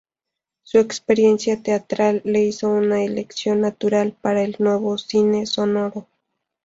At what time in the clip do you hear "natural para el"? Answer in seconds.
3.61-4.55